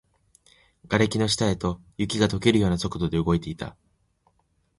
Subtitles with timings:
[0.87, 3.77] 瓦礫の下へと、雪が溶けるような速度で動いていた